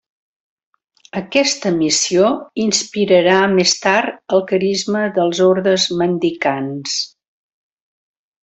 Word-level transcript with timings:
Aquesta 1.19 1.71
missió 1.75 2.31
inspirarà 2.63 3.35
més 3.59 3.75
tard 3.85 4.35
el 4.39 4.43
carisma 4.53 5.05
dels 5.19 5.43
ordes 5.53 5.89
mendicants. 6.01 6.97